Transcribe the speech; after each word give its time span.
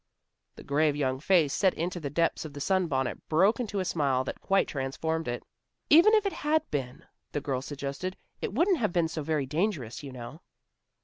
The 0.55 0.63
grave 0.63 0.95
young 0.95 1.19
face 1.19 1.53
set 1.53 1.75
in 1.75 1.89
the 1.91 2.09
depths 2.09 2.43
of 2.43 2.53
the 2.53 2.59
sunbonnet 2.59 3.29
broke 3.29 3.59
into 3.59 3.79
a 3.79 3.85
smile 3.85 4.23
that 4.23 4.41
quite 4.41 4.67
transformed 4.67 5.27
it. 5.27 5.43
"Even 5.91 6.15
if 6.15 6.25
it 6.25 6.33
had 6.33 6.67
been," 6.71 7.05
the 7.33 7.39
girl 7.39 7.61
suggested, 7.61 8.17
"it 8.41 8.51
wouldn't 8.51 8.79
have 8.79 8.91
been 8.93 9.07
so 9.09 9.21
very 9.21 9.45
dangerous, 9.45 10.01
you 10.01 10.11
know." 10.11 10.41